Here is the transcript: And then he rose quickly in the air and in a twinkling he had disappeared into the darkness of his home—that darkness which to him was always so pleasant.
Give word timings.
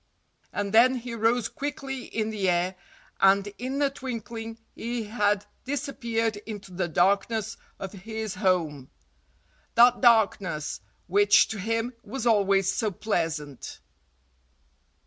And 0.51 0.73
then 0.73 0.95
he 0.95 1.13
rose 1.13 1.47
quickly 1.47 2.05
in 2.05 2.31
the 2.31 2.49
air 2.49 2.73
and 3.19 3.45
in 3.59 3.79
a 3.83 3.91
twinkling 3.91 4.57
he 4.73 5.03
had 5.03 5.45
disappeared 5.63 6.37
into 6.37 6.73
the 6.73 6.87
darkness 6.87 7.55
of 7.77 7.91
his 7.93 8.33
home—that 8.33 10.01
darkness 10.01 10.81
which 11.05 11.47
to 11.49 11.59
him 11.59 11.93
was 12.01 12.25
always 12.25 12.71
so 12.73 12.89
pleasant. 12.89 13.79